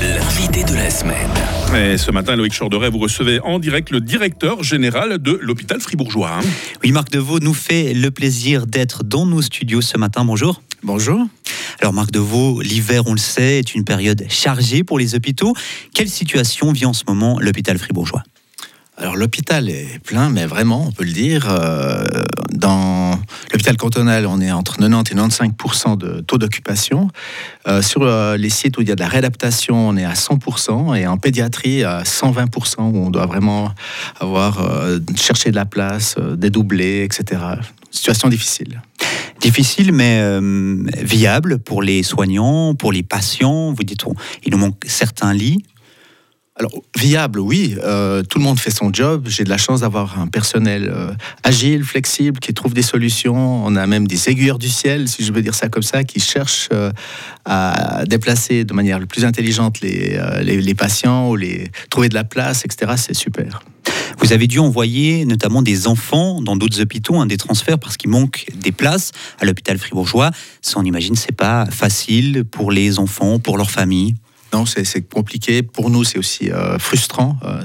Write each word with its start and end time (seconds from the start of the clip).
L'invité 0.00 0.62
de 0.62 0.74
la 0.76 0.88
semaine. 0.88 1.30
Et 1.74 1.98
ce 1.98 2.12
matin, 2.12 2.36
Loïc 2.36 2.56
Chorderet, 2.56 2.88
vous 2.88 2.98
recevez 2.98 3.40
en 3.40 3.58
direct 3.58 3.90
le 3.90 4.00
directeur 4.00 4.62
général 4.62 5.18
de 5.18 5.32
l'hôpital 5.42 5.80
fribourgeois. 5.80 6.38
hein. 6.38 6.46
Oui, 6.84 6.92
Marc 6.92 7.10
Deveau 7.10 7.40
nous 7.40 7.54
fait 7.54 7.92
le 7.92 8.12
plaisir 8.12 8.68
d'être 8.68 9.02
dans 9.02 9.26
nos 9.26 9.42
studios 9.42 9.80
ce 9.80 9.98
matin. 9.98 10.24
Bonjour. 10.24 10.62
Bonjour. 10.84 11.26
Alors 11.80 11.92
Marc 11.92 12.12
Deveau, 12.12 12.60
l'hiver, 12.60 13.02
on 13.06 13.14
le 13.14 13.18
sait, 13.18 13.58
est 13.58 13.74
une 13.74 13.84
période 13.84 14.24
chargée 14.28 14.84
pour 14.84 15.00
les 15.00 15.16
hôpitaux. 15.16 15.52
Quelle 15.92 16.08
situation 16.08 16.70
vit 16.70 16.86
en 16.86 16.92
ce 16.92 17.02
moment 17.08 17.40
l'hôpital 17.40 17.78
fribourgeois? 17.78 18.22
Alors 19.00 19.16
l'hôpital 19.16 19.70
est 19.70 19.98
plein, 20.04 20.28
mais 20.28 20.44
vraiment, 20.44 20.84
on 20.86 20.92
peut 20.92 21.04
le 21.04 21.12
dire. 21.12 21.48
euh, 21.50 22.04
dans 22.52 23.18
l'hôpital 23.50 23.78
cantonal, 23.78 24.26
on 24.26 24.42
est 24.42 24.52
entre 24.52 24.76
90 24.76 25.10
et 25.10 25.14
95% 25.14 25.96
de 25.96 26.20
taux 26.20 26.36
d'occupation. 26.36 27.08
Euh, 27.66 27.80
sur 27.80 28.02
euh, 28.02 28.36
les 28.36 28.50
sites 28.50 28.76
où 28.76 28.82
il 28.82 28.88
y 28.90 28.92
a 28.92 28.94
de 28.96 29.00
la 29.00 29.08
réadaptation, 29.08 29.88
on 29.88 29.96
est 29.96 30.04
à 30.04 30.14
100 30.14 30.94
et 30.94 31.06
en 31.06 31.16
pédiatrie 31.16 31.82
à 31.82 32.02
120% 32.02 32.80
où 32.92 32.98
on 32.98 33.08
doit 33.08 33.24
vraiment 33.24 33.72
avoir 34.20 34.62
chercher 35.16 35.50
de 35.50 35.56
la 35.56 35.64
place, 35.64 36.16
dédoubler, 36.36 37.02
etc. 37.02 37.40
Situation 37.90 38.28
difficile. 38.28 38.82
Difficile 39.40 39.92
mais 39.92 40.22
viable 41.02 41.58
pour 41.58 41.82
les 41.82 42.02
soignants, 42.02 42.74
pour 42.74 42.92
les 42.92 43.02
patients. 43.02 43.72
Vous 43.72 43.82
dites, 43.82 44.04
il 44.44 44.52
nous 44.52 44.58
manque 44.58 44.76
certains 44.86 45.32
lits. 45.32 45.64
Alors, 46.60 46.72
viable, 46.94 47.40
oui. 47.40 47.74
euh, 47.82 48.22
tout 48.22 48.38
le 48.38 48.44
monde 48.44 48.60
fait 48.60 48.70
son 48.70 48.92
job. 48.92 49.28
J'ai 49.28 49.44
de 49.44 49.48
la 49.48 49.56
chance 49.56 49.80
d'avoir 49.80 50.20
un 50.20 50.26
personnel 50.26 50.92
euh, 50.94 51.10
agile, 51.42 51.84
flexible, 51.84 52.38
qui 52.38 52.52
trouve 52.52 52.74
des 52.74 52.82
solutions. 52.82 53.64
On 53.64 53.76
a 53.76 53.86
même 53.86 54.06
des 54.06 54.28
aiguilleurs 54.28 54.58
du 54.58 54.68
ciel, 54.68 55.08
si 55.08 55.24
je 55.24 55.32
veux 55.32 55.40
dire 55.40 55.54
ça 55.54 55.70
comme 55.70 55.82
ça, 55.82 56.04
qui 56.04 56.20
cherchent 56.20 56.68
euh, 56.74 56.92
à 57.46 58.04
déplacer 58.06 58.64
de 58.64 58.74
manière 58.74 58.98
le 58.98 59.06
plus 59.06 59.24
intelligente 59.24 59.80
les, 59.80 60.20
les 60.42 60.74
patients 60.74 61.30
ou 61.30 61.36
les 61.36 61.70
trouver 61.88 62.10
de 62.10 62.14
la 62.14 62.24
place, 62.24 62.66
etc. 62.66 62.92
C'est 62.98 63.14
super. 63.14 63.62
Vous 64.18 64.34
avez 64.34 64.46
dû 64.46 64.58
envoyer 64.58 65.24
notamment 65.24 65.62
des 65.62 65.86
enfants 65.86 66.42
dans 66.42 66.56
d'autres 66.56 66.82
hôpitaux, 66.82 67.16
hein, 67.16 67.24
des 67.24 67.38
transferts 67.38 67.78
parce 67.78 67.96
qu'il 67.96 68.10
manque 68.10 68.44
des 68.54 68.72
places 68.72 69.12
à 69.40 69.46
l'hôpital 69.46 69.78
fribourgeois. 69.78 70.30
Ça, 70.60 70.78
on 70.78 70.84
imagine, 70.84 71.16
c'est 71.16 71.34
pas 71.34 71.64
facile 71.70 72.44
pour 72.44 72.70
les 72.70 72.98
enfants, 72.98 73.38
pour 73.38 73.56
leurs 73.56 73.70
familles. 73.70 74.14
Non, 74.52 74.66
c'est 74.66 75.08
compliqué. 75.08 75.62
Pour 75.62 75.90
nous, 75.90 76.02
c'est 76.02 76.18
aussi 76.18 76.50
euh, 76.50 76.78
frustrant. 76.78 77.38
Euh, 77.44 77.62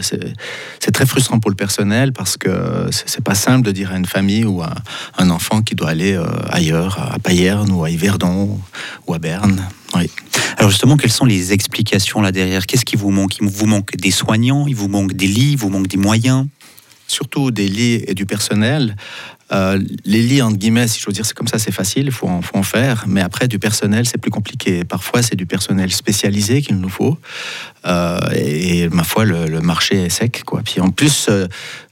c'est 0.79 0.91
très 0.91 1.05
frustrant 1.05 1.39
pour 1.39 1.49
le 1.49 1.55
personnel 1.55 2.13
parce 2.13 2.37
que 2.37 2.87
c'est 2.91 3.09
c'est 3.15 3.23
pas 3.23 3.35
simple 3.35 3.65
de 3.65 3.71
dire 3.71 3.91
à 3.91 3.97
une 3.97 4.05
famille 4.05 4.45
ou 4.45 4.61
à 4.61 4.73
un 5.17 5.29
enfant 5.29 5.61
qui 5.61 5.73
doit 5.73 5.89
aller 5.89 6.13
euh, 6.13 6.25
ailleurs, 6.49 6.99
à 7.13 7.17
Payerne 7.17 7.71
ou 7.71 7.83
à 7.83 7.89
Yverdon 7.89 8.59
ou 9.07 9.13
à 9.13 9.19
Berne. 9.19 9.67
Oui. 9.95 10.09
Alors 10.57 10.69
justement, 10.69 10.97
quelles 10.97 11.11
sont 11.11 11.25
les 11.25 11.53
explications 11.53 12.21
là 12.21 12.31
derrière? 12.31 12.65
Qu'est-ce 12.65 12.85
qui 12.85 12.97
vous 12.97 13.11
manque? 13.11 13.37
Il 13.37 13.47
vous 13.47 13.65
manque 13.65 13.95
des 13.95 14.11
soignants, 14.11 14.67
il 14.67 14.75
vous 14.75 14.89
manque 14.89 15.13
des 15.13 15.27
lits, 15.27 15.51
il 15.53 15.57
vous 15.57 15.69
manque 15.69 15.87
des 15.87 15.97
moyens? 15.97 16.45
Surtout 17.15 17.49
des 17.49 17.69
lits 17.69 18.03
et 18.07 18.13
du 18.13 18.25
personnel. 18.25 18.97
Euh, 19.53 19.79
les 20.03 20.21
lits, 20.21 20.41
entre 20.41 20.57
guillemets, 20.57 20.89
si 20.89 20.99
je 20.99 21.05
veux 21.05 21.13
dire, 21.13 21.25
c'est 21.25 21.33
comme 21.33 21.47
ça, 21.47 21.59
c'est 21.59 21.71
facile, 21.71 22.07
il 22.07 22.11
faut, 22.11 22.27
en- 22.27 22.63
faire. 22.63 23.05
Mais 23.07 23.21
après, 23.21 23.47
du 23.47 23.57
personnel, 23.57 24.05
c'est 24.05 24.17
plus 24.17 24.31
compliqué. 24.31 24.83
Parfois, 24.83 25.21
c'est 25.21 25.37
du 25.37 25.45
personnel 25.45 25.93
spécialisé 25.93 26.61
qu'il 26.61 26.75
nous 26.75 26.89
faut. 26.89 27.17
Euh, 27.85 28.19
et, 28.35 28.89
ma 28.89 29.05
foi, 29.05 29.23
le, 29.23 29.61
marché 29.61 29.95
est 29.95 30.09
sec. 30.09 30.43
Quoi. 30.45 30.61
Puis 30.65 30.81
en 30.81 30.89
plus, 30.89 31.27
euh, 31.29 31.47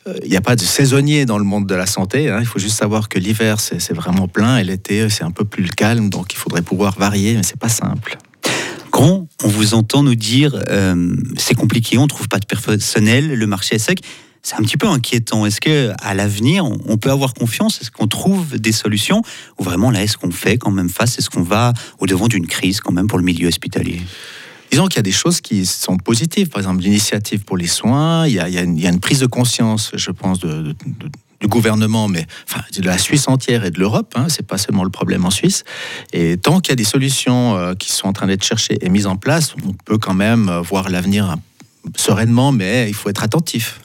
euh, 0.07 0.13
il 0.23 0.29
n'y 0.29 0.35
a 0.35 0.41
pas 0.41 0.57
de 0.57 0.61
saisonnier 0.61 1.25
dans 1.25 1.37
le 1.37 1.45
monde 1.45 1.65
de 1.65 1.75
la 1.75 1.85
santé. 1.85 2.29
hein. 2.29 2.39
Il 2.41 2.45
faut 2.45 2.59
juste 2.59 2.77
savoir 2.77 3.07
que 3.07 3.17
l'hiver, 3.17 3.61
c'est 3.61 3.93
vraiment 3.93 4.27
plein 4.27 4.57
et 4.57 4.65
l'été, 4.65 5.07
c'est 5.09 5.23
un 5.23 5.31
peu 5.31 5.45
plus 5.45 5.69
calme. 5.69 6.09
Donc, 6.09 6.33
il 6.33 6.37
faudrait 6.37 6.63
pouvoir 6.63 6.99
varier, 6.99 7.35
mais 7.35 7.43
c'est 7.43 7.59
pas 7.59 7.69
simple. 7.69 8.17
Grand, 8.91 9.25
on 9.41 9.47
vous 9.47 9.73
entend 9.73 10.03
nous 10.03 10.15
dire 10.15 10.51
c'est 11.37 11.55
compliqué, 11.55 11.97
on 11.97 12.07
trouve 12.07 12.27
pas 12.27 12.39
de 12.39 12.45
personnel, 12.45 13.33
le 13.33 13.47
marché 13.47 13.75
est 13.75 13.79
sec. 13.79 14.01
C'est 14.45 14.55
un 14.55 14.61
petit 14.61 14.75
peu 14.75 14.87
inquiétant. 14.87 15.45
Est-ce 15.45 15.61
que 15.61 15.93
à 16.01 16.13
l'avenir, 16.13 16.65
on 16.65 16.97
peut 16.97 17.09
avoir 17.09 17.33
confiance? 17.33 17.79
Est-ce 17.81 17.91
qu'on 17.91 18.07
trouve 18.07 18.59
des 18.59 18.73
solutions? 18.73 19.21
Ou 19.57 19.63
vraiment 19.63 19.89
là, 19.89 20.03
est-ce 20.03 20.17
qu'on 20.17 20.31
fait 20.31 20.57
quand 20.57 20.71
même 20.71 20.89
face? 20.89 21.17
Est-ce 21.17 21.29
qu'on 21.29 21.43
va 21.43 21.71
au 21.99 22.07
devant 22.07 22.27
d'une 22.27 22.45
crise 22.45 22.81
quand 22.81 22.91
même 22.91 23.07
pour 23.07 23.17
le 23.17 23.23
milieu 23.23 23.47
hospitalier? 23.47 24.01
Disons 24.69 24.87
qu'il 24.87 24.97
y 24.97 24.99
a 24.99 25.03
des 25.03 25.11
choses 25.11 25.39
qui 25.39 25.65
sont 25.65 25.95
positives. 25.95 26.49
Par 26.49 26.59
exemple, 26.59 26.81
l'initiative 26.81 27.45
pour 27.45 27.55
les 27.55 27.67
soins, 27.67 28.27
il 28.27 28.33
y 28.33 28.39
a, 28.39 28.61
une, 28.61 28.99
prise 28.99 29.19
de 29.19 29.27
conscience, 29.27 29.91
je 29.93 30.11
pense, 30.11 30.39
du 30.39 31.47
gouvernement, 31.47 32.09
mais 32.09 32.25
de 32.75 32.81
la 32.81 32.97
Suisse 32.97 33.29
entière 33.29 33.63
et 33.63 33.71
de 33.71 33.79
l'Europe. 33.79 34.13
Hein, 34.17 34.25
c'est 34.27 34.45
pas 34.45 34.57
seulement 34.57 34.83
le 34.83 34.89
problème 34.89 35.25
en 35.25 35.29
Suisse. 35.29 35.63
Et 36.11 36.35
tant 36.35 36.59
qu'il 36.59 36.71
y 36.71 36.73
a 36.73 36.75
des 36.75 36.83
solutions 36.83 37.55
euh, 37.55 37.75
qui 37.75 37.91
sont 37.93 38.07
en 38.07 38.13
train 38.13 38.27
d'être 38.27 38.43
cherchées 38.43 38.77
et 38.81 38.89
mises 38.89 39.07
en 39.07 39.15
place, 39.15 39.55
on 39.65 39.71
peut 39.85 39.97
quand 39.97 40.15
même 40.15 40.49
euh, 40.49 40.59
voir 40.61 40.89
l'avenir 40.89 41.29
hein, 41.29 41.39
sereinement, 41.95 42.51
mais 42.51 42.89
il 42.89 42.93
faut 42.93 43.09
être 43.09 43.23
attentif. 43.23 43.79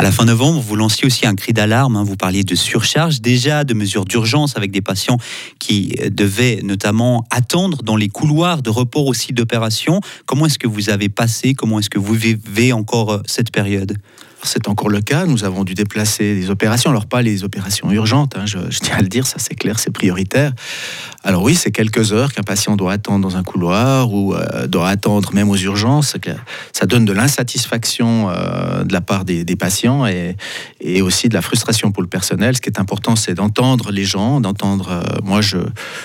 À 0.00 0.02
la 0.02 0.12
fin 0.12 0.24
novembre, 0.24 0.62
vous 0.62 0.76
lanciez 0.76 1.06
aussi 1.06 1.26
un 1.26 1.34
cri 1.34 1.52
d'alarme. 1.52 1.94
hein. 1.96 2.04
Vous 2.04 2.16
parliez 2.16 2.42
de 2.42 2.54
surcharge, 2.54 3.20
déjà 3.20 3.64
de 3.64 3.74
mesures 3.74 4.06
d'urgence 4.06 4.56
avec 4.56 4.70
des 4.70 4.80
patients 4.80 5.18
qui 5.58 5.94
euh, 6.00 6.08
devaient 6.08 6.60
notamment 6.62 7.26
attendre 7.30 7.82
dans 7.82 7.96
les 7.96 8.08
couloirs 8.08 8.62
de 8.62 8.70
report 8.70 9.04
aussi 9.04 9.34
d'opérations. 9.34 10.00
Comment 10.24 10.46
est-ce 10.46 10.58
que 10.58 10.66
vous 10.66 10.88
avez 10.88 11.10
passé? 11.10 11.52
Comment 11.52 11.80
est-ce 11.80 11.90
que 11.90 11.98
vous 11.98 12.14
vivez 12.14 12.72
encore 12.72 13.12
euh, 13.12 13.22
cette 13.26 13.52
période? 13.52 13.98
C'est 14.42 14.68
encore 14.68 14.88
le 14.88 15.00
cas. 15.00 15.26
Nous 15.26 15.44
avons 15.44 15.64
dû 15.64 15.74
déplacer 15.74 16.34
des 16.34 16.50
opérations. 16.50 16.90
Alors, 16.90 17.06
pas 17.06 17.20
les 17.22 17.44
opérations 17.44 17.90
urgentes, 17.90 18.36
hein, 18.36 18.46
je, 18.46 18.58
tiens 18.80 18.96
à 18.96 19.02
le 19.02 19.08
dire, 19.08 19.26
ça 19.26 19.36
c'est 19.38 19.54
clair, 19.54 19.78
c'est 19.78 19.90
prioritaire. 19.90 20.52
Alors, 21.24 21.42
oui, 21.42 21.54
c'est 21.54 21.70
quelques 21.70 22.12
heures 22.12 22.32
qu'un 22.32 22.42
patient 22.42 22.76
doit 22.76 22.92
attendre 22.92 23.20
dans 23.20 23.36
un 23.36 23.42
couloir 23.42 24.12
ou 24.12 24.34
euh, 24.34 24.66
doit 24.66 24.88
attendre 24.88 25.34
même 25.34 25.50
aux 25.50 25.56
urgences. 25.56 26.16
Ça 26.72 26.86
donne 26.86 27.04
de 27.04 27.12
l'insatisfaction 27.12 28.30
euh, 28.30 28.84
de 28.84 28.92
la 28.92 29.00
part 29.00 29.24
des, 29.24 29.44
patients 29.56 30.06
et, 30.06 30.36
et 30.80 31.02
aussi 31.02 31.28
de 31.28 31.34
la 31.34 31.42
frustration 31.42 31.92
pour 31.92 32.02
le 32.02 32.08
personnel. 32.08 32.56
Ce 32.56 32.60
qui 32.60 32.70
est 32.70 32.80
important, 32.80 33.16
c'est 33.16 33.34
d'entendre 33.34 33.90
les 33.90 34.04
gens, 34.04 34.40
d'entendre. 34.40 34.90
euh, 34.90 35.18
moi, 35.22 35.42
je, 35.42 35.58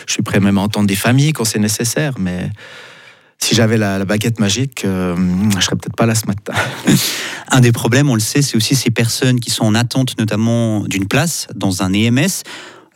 je 0.07 0.13
suis 0.13 0.23
prêt 0.23 0.39
même 0.39 0.57
à 0.57 0.61
entendre 0.61 0.87
des 0.87 0.95
familles 0.95 1.31
quand 1.31 1.45
c'est 1.45 1.59
nécessaire, 1.59 2.13
mais. 2.19 2.49
Si 3.39 3.53
j'avais 3.53 3.77
la, 3.77 3.99
la 3.99 4.05
baguette 4.05 4.39
magique, 4.39 4.85
euh, 4.85 5.15
je 5.55 5.63
serais 5.63 5.75
peut-être 5.75 5.95
pas 5.95 6.05
là 6.07 6.15
ce 6.15 6.25
matin. 6.25 6.53
Un 7.51 7.59
des 7.61 7.71
problèmes, 7.71 8.09
on 8.09 8.15
le 8.15 8.19
sait, 8.19 8.41
c'est 8.41 8.57
aussi 8.57 8.75
ces 8.75 8.89
personnes 8.89 9.39
qui 9.39 9.51
sont 9.51 9.65
en 9.65 9.75
attente 9.75 10.17
notamment 10.17 10.83
d'une 10.85 11.07
place 11.07 11.47
dans 11.53 11.83
un 11.83 11.93
EMS. 11.93 12.25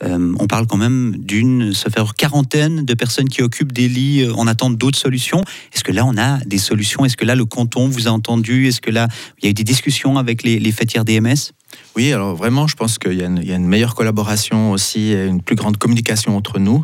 Euh, 0.01 0.33
on 0.39 0.47
parle 0.47 0.65
quand 0.65 0.77
même 0.77 1.15
d'une, 1.17 1.73
ça 1.73 1.89
fait 1.89 2.01
quarantaine 2.17 2.85
de 2.85 2.93
personnes 2.93 3.27
qui 3.27 3.41
occupent 3.43 3.73
des 3.73 3.89
lits 3.89 4.23
euh, 4.23 4.33
en 4.33 4.47
attente 4.47 4.77
d'autres 4.77 4.97
solutions. 4.97 5.41
Est-ce 5.73 5.83
que 5.83 5.91
là, 5.91 6.05
on 6.05 6.17
a 6.17 6.37
des 6.45 6.57
solutions? 6.57 7.03
Est-ce 7.05 7.17
que 7.17 7.25
là, 7.25 7.35
le 7.35 7.45
canton 7.45 7.87
vous 7.89 8.07
a 8.07 8.11
entendu? 8.11 8.67
Est-ce 8.67 8.79
que 8.81 8.91
là, 8.91 9.07
il 9.39 9.45
y 9.45 9.47
a 9.47 9.51
eu 9.51 9.53
des 9.53 9.65
discussions 9.65 10.17
avec 10.17 10.41
les, 10.43 10.57
les 10.57 10.71
fêtières 10.71 11.03
d'EMS 11.05 11.51
Oui, 11.97 12.11
alors 12.13 12.33
vraiment, 12.35 12.65
je 12.65 12.75
pense 12.77 12.97
qu'il 12.97 13.13
y, 13.19 13.21
a 13.23 13.25
une- 13.25 13.39
il 13.43 13.49
y 13.49 13.51
a 13.51 13.55
une 13.57 13.67
meilleure 13.67 13.93
collaboration 13.93 14.71
aussi, 14.71 15.11
et 15.11 15.25
une 15.27 15.41
plus 15.41 15.57
grande 15.57 15.75
communication 15.77 16.35
entre 16.37 16.59
nous. 16.59 16.83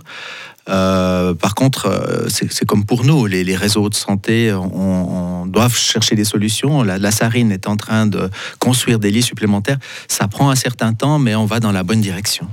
Euh, 0.68 1.34
par 1.34 1.54
contre, 1.54 1.88
euh, 1.88 2.28
c'est 2.30 2.66
comme 2.66 2.86
pour 2.86 3.06
nous, 3.06 3.26
les, 3.28 3.56
réseaux 3.56 3.90
de 3.90 3.96
santé 3.96 4.52
on, 4.52 5.44
on 5.44 5.46
doivent 5.46 5.76
chercher 5.76 6.16
des 6.16 6.24
solutions. 6.24 6.84
La, 6.84 6.98
la 6.98 7.12
Sarine 7.12 7.52
est 7.52 7.68
en 7.68 7.78
train 7.78 8.08
de 8.08 8.30
construire 8.60 9.00
des 9.00 9.12
lits 9.12 9.22
supplémentaires. 9.22 9.78
Ça 10.08 10.28
prend 10.28 10.50
un 10.50 10.56
certain 10.56 10.94
temps, 10.94 11.20
mais 11.20 11.36
on 11.36 11.46
va 11.46 11.60
dans 11.60 11.72
la 11.72 11.84
bonne 11.84 12.02
direction. 12.02 12.48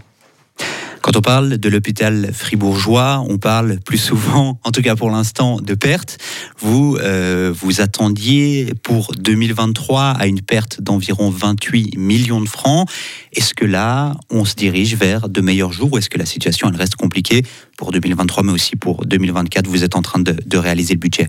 Quand 1.03 1.17
on 1.17 1.21
parle 1.21 1.59
de 1.59 1.69
l'hôpital 1.69 2.33
fribourgeois, 2.33 3.25
on 3.29 3.37
parle 3.37 3.81
plus 3.81 3.99
souvent, 3.99 4.61
en 4.65 4.71
tout 4.71 4.83
cas 4.83 4.95
pour 4.95 5.11
l'instant, 5.11 5.61
de 5.61 5.75
pertes. 5.75 6.19
Vous 6.59 6.97
euh, 7.01 7.53
vous 7.53 7.81
attendiez 7.81 8.73
pour 8.85 9.13
2023 9.19 10.11
à 10.11 10.27
une 10.29 10.41
perte 10.41 10.81
d'environ 10.81 11.29
28 11.29 11.99
millions 11.99 12.41
de 12.41 12.49
francs. 12.49 12.89
Est-ce 13.33 13.53
que 13.53 13.65
là, 13.65 14.15
on 14.31 14.45
se 14.45 14.55
dirige 14.55 14.95
vers 14.95 15.29
de 15.29 15.41
meilleurs 15.41 15.73
jours 15.73 15.93
ou 15.93 15.99
est-ce 15.99 16.09
que 16.09 16.19
la 16.19 16.27
situation 16.27 16.69
elle 16.69 16.77
reste 16.77 16.95
compliquée 16.95 17.43
pour 17.77 17.91
2023 17.91 18.45
mais 18.45 18.53
aussi 18.53 18.77
pour 18.77 19.05
2024 19.05 19.67
Vous 19.67 19.83
êtes 19.83 19.97
en 19.97 20.03
train 20.03 20.21
de, 20.21 20.37
de 20.47 20.57
réaliser 20.57 20.95
le 20.95 21.01
budget. 21.01 21.27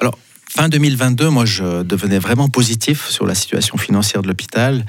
Alors, 0.00 0.18
fin 0.52 0.68
2022, 0.68 1.28
moi, 1.30 1.44
je 1.44 1.84
devenais 1.84 2.18
vraiment 2.18 2.48
positif 2.48 3.08
sur 3.08 3.24
la 3.24 3.36
situation 3.36 3.78
financière 3.78 4.20
de 4.20 4.26
l'hôpital. 4.26 4.84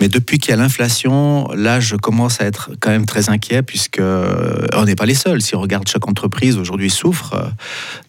Mais 0.00 0.08
depuis 0.08 0.38
qu'il 0.38 0.50
y 0.50 0.54
a 0.54 0.56
l'inflation, 0.56 1.48
là, 1.52 1.80
je 1.80 1.96
commence 1.96 2.40
à 2.40 2.44
être 2.44 2.70
quand 2.78 2.90
même 2.90 3.06
très 3.06 3.28
inquiet, 3.28 3.62
puisque 3.62 3.98
euh, 3.98 4.66
on 4.72 4.84
n'est 4.84 4.94
pas 4.94 5.06
les 5.06 5.14
seuls. 5.14 5.42
Si 5.42 5.56
on 5.56 5.60
regarde 5.60 5.88
chaque 5.88 6.06
entreprise 6.06 6.56
aujourd'hui 6.56 6.90
souffre 6.90 7.34
euh, 7.34 7.48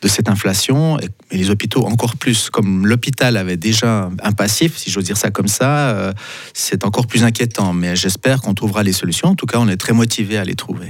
de 0.03 0.07
cette 0.07 0.29
inflation, 0.29 0.99
et 0.99 1.09
les 1.31 1.49
hôpitaux 1.49 1.87
encore 1.87 2.17
plus. 2.17 2.51
Comme 2.51 2.85
l'hôpital 2.85 3.35
avait 3.35 3.57
déjà 3.57 4.11
un 4.21 4.31
passif, 4.31 4.77
si 4.77 4.91
j'ose 4.91 5.05
dire 5.05 5.17
ça 5.17 5.31
comme 5.31 5.47
ça, 5.47 5.89
euh, 5.89 6.13
c'est 6.53 6.85
encore 6.85 7.07
plus 7.07 7.23
inquiétant. 7.23 7.73
Mais 7.73 7.95
j'espère 7.95 8.41
qu'on 8.41 8.53
trouvera 8.53 8.83
les 8.83 8.93
solutions. 8.93 9.29
En 9.29 9.35
tout 9.35 9.47
cas, 9.47 9.57
on 9.59 9.67
est 9.67 9.77
très 9.77 9.93
motivé 9.93 10.37
à 10.37 10.45
les 10.45 10.55
trouver. 10.55 10.89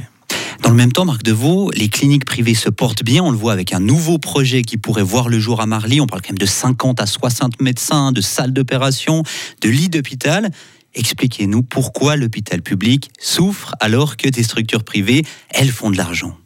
Le 0.71 0.77
même 0.77 0.93
temps, 0.93 1.03
Marc 1.03 1.23
Deveau, 1.23 1.69
les 1.71 1.89
cliniques 1.89 2.23
privées 2.23 2.53
se 2.53 2.69
portent 2.69 3.03
bien. 3.03 3.21
On 3.21 3.31
le 3.31 3.37
voit 3.37 3.51
avec 3.51 3.73
un 3.73 3.81
nouveau 3.81 4.19
projet 4.19 4.61
qui 4.61 4.77
pourrait 4.77 5.03
voir 5.03 5.27
le 5.27 5.37
jour 5.37 5.59
à 5.59 5.65
Marly. 5.65 5.99
On 5.99 6.07
parle 6.07 6.21
quand 6.21 6.29
même 6.29 6.37
de 6.37 6.45
50 6.45 7.01
à 7.01 7.05
60 7.05 7.61
médecins, 7.61 8.13
de 8.13 8.21
salles 8.21 8.53
d'opération, 8.53 9.23
de 9.59 9.67
lits 9.67 9.89
d'hôpital. 9.89 10.49
Expliquez-nous 10.95 11.61
pourquoi 11.61 12.15
l'hôpital 12.15 12.61
public 12.61 13.11
souffre 13.19 13.75
alors 13.81 14.15
que 14.15 14.29
des 14.29 14.43
structures 14.43 14.85
privées, 14.85 15.25
elles, 15.49 15.71
font 15.71 15.91
de 15.91 15.97
l'argent. 15.97 16.37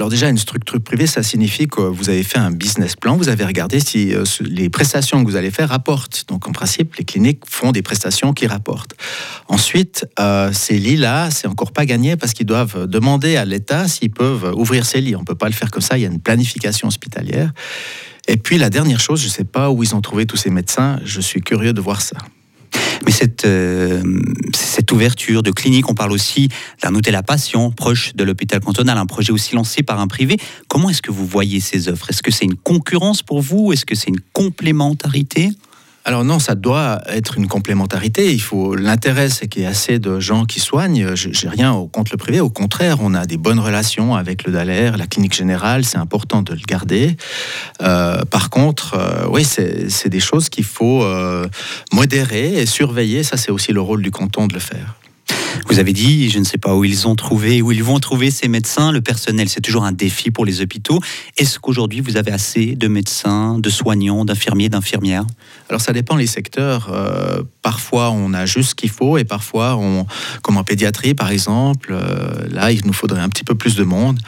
Alors 0.00 0.08
déjà, 0.08 0.30
une 0.30 0.38
structure 0.38 0.80
privée, 0.80 1.06
ça 1.06 1.22
signifie 1.22 1.68
que 1.68 1.82
vous 1.82 2.08
avez 2.08 2.22
fait 2.22 2.38
un 2.38 2.50
business 2.50 2.96
plan, 2.96 3.18
vous 3.18 3.28
avez 3.28 3.44
regardé 3.44 3.80
si 3.80 4.14
euh, 4.14 4.24
les 4.40 4.70
prestations 4.70 5.22
que 5.22 5.28
vous 5.28 5.36
allez 5.36 5.50
faire 5.50 5.68
rapportent. 5.68 6.24
Donc 6.26 6.48
en 6.48 6.52
principe, 6.52 6.94
les 6.94 7.04
cliniques 7.04 7.42
font 7.46 7.70
des 7.70 7.82
prestations 7.82 8.32
qui 8.32 8.46
rapportent. 8.46 8.94
Ensuite, 9.48 10.06
euh, 10.18 10.54
ces 10.54 10.78
lits-là, 10.78 11.30
c'est 11.30 11.48
encore 11.48 11.72
pas 11.72 11.84
gagné 11.84 12.16
parce 12.16 12.32
qu'ils 12.32 12.46
doivent 12.46 12.86
demander 12.86 13.36
à 13.36 13.44
l'État 13.44 13.88
s'ils 13.88 14.10
peuvent 14.10 14.54
ouvrir 14.56 14.86
ces 14.86 15.02
lits. 15.02 15.16
On 15.16 15.24
peut 15.24 15.34
pas 15.34 15.48
le 15.48 15.52
faire 15.52 15.70
comme 15.70 15.82
ça, 15.82 15.98
il 15.98 16.00
y 16.00 16.06
a 16.06 16.08
une 16.08 16.20
planification 16.20 16.88
hospitalière. 16.88 17.52
Et 18.26 18.38
puis 18.38 18.56
la 18.56 18.70
dernière 18.70 19.00
chose, 19.00 19.20
je 19.20 19.26
ne 19.26 19.32
sais 19.32 19.44
pas 19.44 19.68
où 19.68 19.82
ils 19.82 19.94
ont 19.94 20.00
trouvé 20.00 20.24
tous 20.24 20.38
ces 20.38 20.48
médecins, 20.48 20.98
je 21.04 21.20
suis 21.20 21.42
curieux 21.42 21.74
de 21.74 21.80
voir 21.82 22.00
ça. 22.00 22.16
Mais 23.04 23.12
cette, 23.12 23.44
euh, 23.44 24.02
cette 24.54 24.92
ouverture 24.92 25.42
de 25.42 25.50
clinique, 25.50 25.88
on 25.88 25.94
parle 25.94 26.12
aussi 26.12 26.48
d'un 26.82 26.94
hôtel 26.94 27.14
à 27.14 27.22
patients 27.22 27.70
proche 27.70 28.14
de 28.14 28.24
l'hôpital 28.24 28.60
cantonal, 28.60 28.98
un 28.98 29.06
projet 29.06 29.32
aussi 29.32 29.54
lancé 29.54 29.82
par 29.82 30.00
un 30.00 30.06
privé. 30.06 30.36
Comment 30.68 30.90
est-ce 30.90 31.02
que 31.02 31.10
vous 31.10 31.26
voyez 31.26 31.60
ces 31.60 31.88
offres? 31.88 32.10
Est-ce 32.10 32.22
que 32.22 32.30
c'est 32.30 32.44
une 32.44 32.56
concurrence 32.56 33.22
pour 33.22 33.40
vous? 33.40 33.72
Est-ce 33.72 33.86
que 33.86 33.94
c'est 33.94 34.10
une 34.10 34.20
complémentarité? 34.32 35.50
Alors 36.10 36.24
non, 36.24 36.40
ça 36.40 36.56
doit 36.56 37.00
être 37.06 37.38
une 37.38 37.46
complémentarité. 37.46 38.32
Il 38.32 38.40
faut 38.42 38.74
l'intérêt, 38.74 39.28
c'est 39.30 39.46
qu'il 39.46 39.62
y 39.62 39.64
ait 39.64 39.68
assez 39.68 40.00
de 40.00 40.18
gens 40.18 40.44
qui 40.44 40.58
soignent. 40.58 41.14
J'ai 41.14 41.48
rien 41.48 41.72
au- 41.72 41.86
contre 41.86 42.10
le 42.10 42.16
privé. 42.18 42.40
Au 42.40 42.50
contraire, 42.50 42.96
on 43.00 43.14
a 43.14 43.26
des 43.26 43.36
bonnes 43.36 43.60
relations 43.60 44.16
avec 44.16 44.42
le 44.42 44.50
DALER, 44.50 44.90
la 44.98 45.06
clinique 45.06 45.34
générale. 45.36 45.84
C'est 45.84 45.98
important 45.98 46.42
de 46.42 46.52
le 46.52 46.58
garder. 46.66 47.16
Euh, 47.80 48.24
par 48.24 48.50
contre, 48.50 48.94
euh, 48.94 49.28
oui, 49.30 49.44
c'est 49.44 49.88
c'est 49.88 50.08
des 50.08 50.18
choses 50.18 50.48
qu'il 50.48 50.64
faut 50.64 51.04
euh, 51.04 51.46
modérer 51.92 52.54
et 52.60 52.66
surveiller. 52.66 53.22
Ça, 53.22 53.36
c'est 53.36 53.52
aussi 53.52 53.70
le 53.72 53.80
rôle 53.80 54.02
du 54.02 54.10
canton 54.10 54.48
de 54.48 54.54
le 54.54 54.58
faire. 54.60 54.96
Vous 55.68 55.78
avez 55.78 55.92
dit, 55.92 56.30
je 56.30 56.38
ne 56.38 56.44
sais 56.44 56.58
pas 56.58 56.74
où 56.74 56.84
ils 56.84 57.06
ont 57.06 57.14
trouvé, 57.14 57.62
où 57.62 57.72
ils 57.72 57.84
vont 57.84 57.98
trouver 57.98 58.30
ces 58.30 58.48
médecins. 58.48 58.92
Le 58.92 59.00
personnel, 59.00 59.48
c'est 59.48 59.60
toujours 59.60 59.84
un 59.84 59.92
défi 59.92 60.30
pour 60.30 60.44
les 60.44 60.60
hôpitaux. 60.60 61.00
Est-ce 61.36 61.58
qu'aujourd'hui, 61.58 62.00
vous 62.00 62.16
avez 62.16 62.32
assez 62.32 62.74
de 62.76 62.88
médecins, 62.88 63.58
de 63.58 63.70
soignants, 63.70 64.24
d'infirmiers, 64.24 64.68
d'infirmières? 64.68 65.24
Alors 65.68 65.80
ça 65.80 65.92
dépend 65.92 66.16
les 66.16 66.26
secteurs. 66.26 66.90
Euh, 66.92 67.42
parfois 67.70 68.10
on 68.10 68.34
a 68.34 68.46
juste 68.46 68.70
ce 68.70 68.74
qu'il 68.74 68.90
faut 68.90 69.16
et 69.16 69.22
parfois, 69.22 69.76
on, 69.76 70.04
comme 70.42 70.56
en 70.56 70.64
pédiatrie 70.64 71.14
par 71.14 71.30
exemple, 71.30 71.90
euh, 71.92 72.48
là 72.50 72.72
il 72.72 72.84
nous 72.84 72.92
faudrait 72.92 73.20
un 73.20 73.28
petit 73.28 73.44
peu 73.44 73.54
plus 73.54 73.76
de 73.76 73.84
monde. 73.84 74.18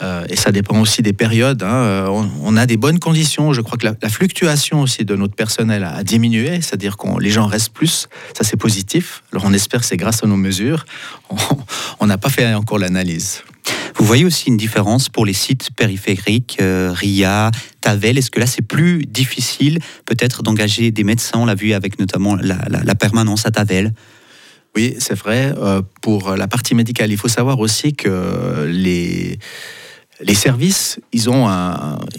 Euh, 0.00 0.24
et 0.30 0.36
ça 0.36 0.52
dépend 0.52 0.80
aussi 0.80 1.02
des 1.02 1.12
périodes. 1.12 1.62
hein. 1.62 1.80
Euh, 1.92 2.24
On, 2.48 2.56
a 2.56 2.64
des 2.64 2.78
bonnes 2.78 2.98
conditions. 2.98 3.52
Je 3.52 3.60
crois 3.60 3.76
que 3.76 3.86
la, 3.86 4.08
fluctuation 4.08 4.80
aussi 4.80 5.04
de 5.04 5.14
notre 5.16 5.34
personnel 5.34 5.84
a, 5.84 5.96
a 5.96 6.02
diminué, 6.02 6.62
c'est-à-dire 6.62 6.96
que 6.96 7.08
les 7.20 7.30
gens 7.30 7.46
restent 7.46 7.74
plus. 7.74 8.08
Ça 8.36 8.42
c'est 8.42 8.56
positif. 8.56 9.22
Alors 9.32 9.44
on 9.44 9.52
espère 9.52 9.80
que 9.80 9.86
c'est 9.86 9.98
grâce 9.98 10.24
à 10.24 10.26
nos 10.26 10.36
mesures. 10.48 10.86
On 12.00 12.06
n'a 12.06 12.16
pas 12.16 12.30
fait 12.30 12.54
encore 12.54 12.78
l'analyse. 12.78 13.42
Vous 13.98 14.04
voyez 14.04 14.24
aussi 14.24 14.48
une 14.48 14.56
différence 14.56 15.08
pour 15.08 15.26
les 15.26 15.32
sites 15.32 15.70
périphériques, 15.72 16.58
euh, 16.60 16.92
RIA, 16.92 17.50
Tavel. 17.80 18.16
Est-ce 18.16 18.30
que 18.30 18.38
là, 18.38 18.46
c'est 18.46 18.62
plus 18.62 19.04
difficile 19.04 19.80
peut-être 20.06 20.42
d'engager 20.42 20.92
des 20.92 21.02
médecins? 21.02 21.40
On 21.40 21.44
l'a 21.44 21.56
vu 21.56 21.72
avec 21.72 21.98
notamment 21.98 22.36
la, 22.36 22.94
permanence 22.94 23.44
à 23.44 23.50
Tavel. 23.50 23.92
Oui, 24.76 24.94
c'est 24.98 25.14
vrai. 25.14 25.52
Euh, 25.58 25.82
pour 26.00 26.36
la 26.36 26.46
partie 26.46 26.76
médicale, 26.76 27.10
il 27.10 27.18
faut 27.18 27.28
savoir 27.28 27.58
aussi 27.58 27.92
que 27.92 28.66
les, 28.70 29.38
les 30.20 30.34
services, 30.34 31.00
ils, 31.12 31.30
ont 31.30 31.48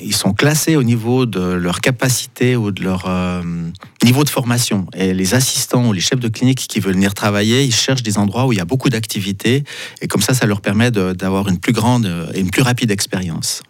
ils 0.01 0.15
sont 0.15 0.33
classés 0.33 0.75
au 0.75 0.83
niveau 0.83 1.25
de 1.25 1.41
leur 1.41 1.81
capacité 1.81 2.55
ou 2.55 2.71
de 2.71 2.83
leur 2.83 3.05
euh, 3.07 3.41
niveau 4.03 4.23
de 4.23 4.29
formation. 4.29 4.87
Et 4.95 5.13
les 5.13 5.33
assistants 5.33 5.87
ou 5.87 5.93
les 5.93 6.01
chefs 6.01 6.19
de 6.19 6.29
clinique 6.29 6.59
qui 6.59 6.79
veulent 6.79 6.93
venir 6.93 7.13
travailler, 7.13 7.63
ils 7.63 7.73
cherchent 7.73 8.03
des 8.03 8.17
endroits 8.17 8.45
où 8.45 8.53
il 8.53 8.57
y 8.57 8.61
a 8.61 8.65
beaucoup 8.65 8.89
d'activités. 8.89 9.63
Et 10.01 10.07
comme 10.07 10.21
ça, 10.21 10.33
ça 10.33 10.45
leur 10.45 10.61
permet 10.61 10.91
d'avoir 10.91 11.49
une 11.49 11.59
plus 11.59 11.73
grande 11.73 12.29
et 12.33 12.39
une 12.39 12.49
plus 12.49 12.61
rapide 12.61 12.91
expérience. 12.91 13.63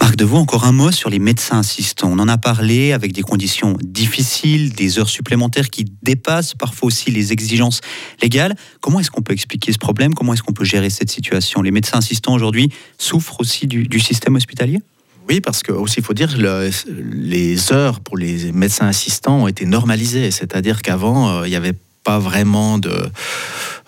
Marc 0.00 0.16
Devaux, 0.16 0.36
encore 0.36 0.64
un 0.64 0.72
mot 0.72 0.92
sur 0.92 1.10
les 1.10 1.18
médecins 1.18 1.58
assistants. 1.58 2.10
On 2.10 2.18
en 2.18 2.28
a 2.28 2.38
parlé 2.38 2.92
avec 2.92 3.12
des 3.12 3.22
conditions 3.22 3.76
difficiles, 3.82 4.72
des 4.72 4.98
heures 4.98 5.08
supplémentaires 5.08 5.70
qui 5.70 5.86
dépassent 6.02 6.54
parfois 6.54 6.86
aussi 6.86 7.10
les 7.10 7.32
exigences 7.32 7.80
légales. 8.22 8.54
Comment 8.80 9.00
est-ce 9.00 9.10
qu'on 9.10 9.22
peut 9.22 9.32
expliquer 9.32 9.72
ce 9.72 9.78
problème? 9.78 10.14
Comment 10.14 10.34
est-ce 10.34 10.42
qu'on 10.42 10.52
peut 10.52 10.64
gérer 10.64 10.90
cette 10.90 11.10
situation? 11.10 11.62
Les 11.62 11.70
médecins 11.72 11.98
assistants 11.98 12.34
aujourd'hui 12.34 12.70
souffrent 12.98 13.40
aussi 13.40 13.66
du, 13.66 14.00
système 14.00 14.36
hospitalier? 14.36 14.80
Oui, 15.28 15.40
parce 15.40 15.62
que 15.62 15.72
aussi 15.72 16.00
faut 16.00 16.14
dire 16.14 16.36
le- 16.38 16.70
les 17.12 17.72
heures 17.72 18.00
pour 18.00 18.16
les 18.16 18.52
médecins 18.52 18.86
assistants 18.86 19.42
ont 19.42 19.48
été 19.48 19.66
normalisées, 19.66 20.30
c'est-à-dire 20.30 20.80
qu'avant 20.80 21.28
euh, 21.28 21.46
il 21.46 21.50
n'y 21.50 21.56
avait 21.56 21.74
pas 22.04 22.18
vraiment 22.18 22.78
de 22.78 23.10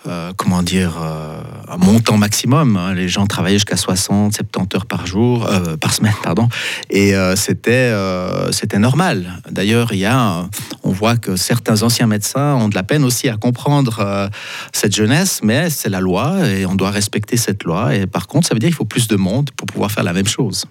euh, 0.05 0.33
comment 0.37 0.61
dire 0.61 0.99
euh, 1.01 1.41
un 1.71 1.77
montant 1.77 2.17
maximum. 2.17 2.75
hein. 2.75 2.93
Les 2.93 3.07
gens 3.07 3.25
travaillaient 3.25 3.55
jusqu'à 3.55 3.77
60, 3.77 4.33
70 4.33 4.75
heures 4.75 4.85
par 4.85 5.05
jour, 5.05 5.47
euh, 5.47 5.77
par 5.77 5.93
semaine, 5.93 6.13
pardon, 6.21 6.49
et 6.89 7.15
euh, 7.15 7.35
c'était 7.35 7.71
euh, 7.71 8.51
c'était 8.51 8.79
normal. 8.79 9.41
D'ailleurs, 9.49 9.93
il 9.93 9.99
y 9.99 10.05
a, 10.05 10.47
on 10.83 10.91
voit 10.91 11.15
que 11.15 11.35
certains 11.37 11.81
anciens 11.83 12.07
médecins 12.07 12.55
ont 12.55 12.67
de 12.67 12.75
la 12.75 12.83
peine 12.83 13.03
aussi 13.05 13.29
à 13.29 13.37
comprendre 13.37 14.29
cette 14.73 14.95
jeunesse, 14.95 15.39
mais 15.43 15.69
c'est 15.69 15.89
la 15.89 16.01
loi 16.01 16.45
et 16.47 16.65
on 16.65 16.75
doit 16.75 16.91
respecter 16.91 17.37
cette 17.37 17.63
loi. 17.63 17.95
Et 17.95 18.05
par 18.05 18.27
contre, 18.27 18.47
ça 18.47 18.53
veut 18.53 18.59
dire 18.59 18.69
qu'il 18.69 18.75
faut 18.75 18.85
plus 18.85 19.07
de 19.07 19.15
monde 19.15 19.49
pour 19.55 19.65
pouvoir 19.67 19.91
faire 19.91 20.03
la 20.03 20.13
même 20.13 20.27
chose. 20.27 20.65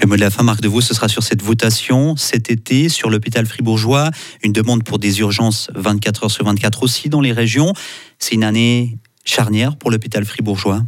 Le 0.00 0.06
mot 0.06 0.16
de 0.16 0.20
la 0.20 0.30
fin, 0.30 0.42
Marc 0.42 0.60
Devaux, 0.60 0.80
ce 0.80 0.94
sera 0.94 1.08
sur 1.08 1.22
cette 1.22 1.42
votation 1.42 2.16
cet 2.16 2.50
été 2.50 2.88
sur 2.88 3.10
l'hôpital 3.10 3.46
fribourgeois. 3.46 4.10
Une 4.42 4.52
demande 4.52 4.82
pour 4.82 4.98
des 4.98 5.20
urgences 5.20 5.70
24 5.74 6.24
heures 6.24 6.30
sur 6.30 6.44
24 6.44 6.82
aussi 6.82 7.08
dans 7.08 7.20
les 7.20 7.32
régions. 7.32 7.72
C'est 8.18 8.34
une 8.34 8.44
année 8.44 8.98
charnière 9.24 9.76
pour 9.76 9.90
l'hôpital 9.90 10.24
fribourgeois. 10.24 10.82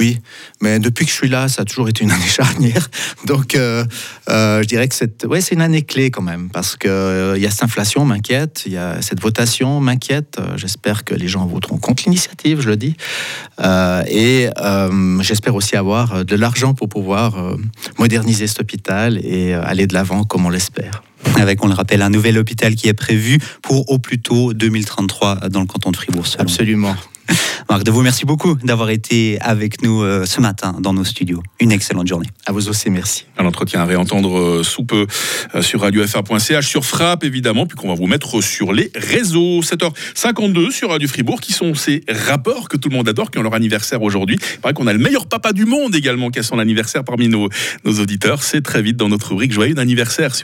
Oui, 0.00 0.20
mais 0.60 0.78
depuis 0.78 1.04
que 1.06 1.10
je 1.10 1.16
suis 1.16 1.28
là, 1.28 1.48
ça 1.48 1.62
a 1.62 1.64
toujours 1.64 1.88
été 1.88 2.04
une 2.04 2.12
année 2.12 2.26
charnière. 2.26 2.88
Donc, 3.26 3.56
euh, 3.56 3.84
euh, 4.30 4.62
je 4.62 4.68
dirais 4.68 4.86
que 4.86 4.94
c'est 4.94 5.26
ouais, 5.26 5.40
une 5.40 5.60
année 5.60 5.82
clé 5.82 6.12
quand 6.12 6.22
même, 6.22 6.50
parce 6.50 6.76
qu'il 6.76 6.90
il 7.34 7.42
y 7.42 7.46
a 7.46 7.50
cette 7.50 7.64
inflation 7.64 8.04
m'inquiète, 8.04 8.62
il 8.66 8.74
y 8.74 8.76
a 8.76 9.02
cette 9.02 9.20
votation 9.20 9.80
m'inquiète. 9.80 10.36
Euh, 10.38 10.56
J'espère 10.56 11.04
que 11.04 11.14
les 11.14 11.26
gens 11.26 11.46
voteront 11.46 11.78
contre 11.78 12.04
l'initiative, 12.04 12.60
je 12.60 12.68
le 12.68 12.76
dis. 12.76 12.96
Euh, 13.60 14.04
et 14.06 14.48
euh, 14.60 15.20
j'espère 15.22 15.56
aussi 15.56 15.74
avoir 15.74 16.14
euh, 16.14 16.24
de 16.24 16.36
l'argent 16.36 16.74
pour 16.74 16.88
pouvoir 16.88 17.36
euh, 17.36 17.56
moderniser 17.98 18.46
cet 18.46 18.60
hôpital 18.60 19.18
et 19.24 19.52
euh, 19.52 19.64
aller 19.64 19.88
de 19.88 19.94
l'avant 19.94 20.22
comme 20.22 20.46
on 20.46 20.50
l'espère. 20.50 21.02
Avec, 21.36 21.64
on 21.64 21.66
le 21.66 21.74
rappelle, 21.74 22.02
un 22.02 22.10
nouvel 22.10 22.38
hôpital 22.38 22.76
qui 22.76 22.86
est 22.86 22.94
prévu 22.94 23.38
pour 23.62 23.90
au 23.90 23.98
plus 23.98 24.20
tôt 24.20 24.54
2033 24.54 25.48
dans 25.48 25.60
le 25.60 25.66
canton 25.66 25.90
de 25.90 25.96
Fribourg. 25.96 26.26
Absolument. 26.38 26.94
Marc 27.68 27.84
Devaux, 27.84 28.02
merci 28.02 28.24
beaucoup 28.24 28.54
d'avoir 28.54 28.90
été 28.90 29.38
avec 29.40 29.82
nous 29.82 30.02
euh, 30.02 30.24
ce 30.24 30.40
matin 30.40 30.76
dans 30.80 30.92
nos 30.92 31.04
studios. 31.04 31.42
Une 31.60 31.72
excellente 31.72 32.06
journée. 32.06 32.28
À 32.46 32.52
vous 32.52 32.68
aussi, 32.68 32.88
merci. 32.90 33.26
Un 33.36 33.44
entretien 33.44 33.80
à 33.80 33.84
réentendre 33.84 34.38
euh, 34.38 34.62
sous 34.62 34.84
peu 34.84 35.06
euh, 35.54 35.62
sur 35.62 35.82
radiofr.ch, 35.82 36.66
sur 36.66 36.84
Frappe 36.84 37.24
évidemment, 37.24 37.66
puis 37.66 37.76
qu'on 37.76 37.88
va 37.88 37.94
vous 37.94 38.06
mettre 38.06 38.40
sur 38.40 38.72
les 38.72 38.90
réseaux. 38.94 39.60
7h52 39.60 40.70
sur 40.70 40.90
Radio 40.90 41.08
Fribourg, 41.08 41.40
qui 41.40 41.52
sont 41.52 41.74
ces 41.74 42.04
rappeurs 42.08 42.68
que 42.68 42.76
tout 42.76 42.88
le 42.88 42.96
monde 42.96 43.08
adore, 43.08 43.30
qui 43.30 43.38
ont 43.38 43.42
leur 43.42 43.54
anniversaire 43.54 44.02
aujourd'hui. 44.02 44.38
Il 44.54 44.60
paraît 44.60 44.74
qu'on 44.74 44.86
a 44.86 44.92
le 44.92 44.98
meilleur 44.98 45.26
papa 45.26 45.52
du 45.52 45.66
monde 45.66 45.94
également 45.94 46.30
qui 46.30 46.38
a 46.38 46.42
son 46.42 46.58
anniversaire 46.58 47.04
parmi 47.04 47.28
nos, 47.28 47.48
nos 47.84 48.00
auditeurs. 48.00 48.42
C'est 48.42 48.62
très 48.62 48.80
vite 48.80 48.96
dans 48.96 49.08
notre 49.08 49.28
rubrique 49.30 49.52
Joyeux 49.52 49.78
anniversaire 49.78 50.34
sur 50.34 50.36